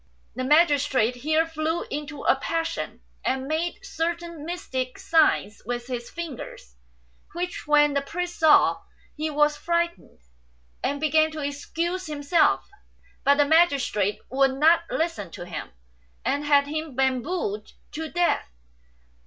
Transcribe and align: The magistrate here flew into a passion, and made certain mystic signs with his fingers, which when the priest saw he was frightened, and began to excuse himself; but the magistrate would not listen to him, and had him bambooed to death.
The 0.33 0.43
magistrate 0.43 1.17
here 1.17 1.45
flew 1.45 1.83
into 1.91 2.23
a 2.23 2.35
passion, 2.35 3.01
and 3.23 3.47
made 3.47 3.85
certain 3.85 4.43
mystic 4.47 4.97
signs 4.97 5.61
with 5.63 5.85
his 5.85 6.09
fingers, 6.09 6.75
which 7.33 7.67
when 7.67 7.93
the 7.93 8.01
priest 8.01 8.39
saw 8.39 8.81
he 9.15 9.29
was 9.29 9.55
frightened, 9.57 10.17
and 10.83 10.99
began 10.99 11.29
to 11.33 11.43
excuse 11.45 12.07
himself; 12.07 12.67
but 13.23 13.35
the 13.37 13.45
magistrate 13.45 14.17
would 14.31 14.55
not 14.55 14.85
listen 14.89 15.29
to 15.33 15.45
him, 15.45 15.69
and 16.25 16.45
had 16.45 16.65
him 16.65 16.95
bambooed 16.95 17.71
to 17.91 18.09
death. 18.09 18.49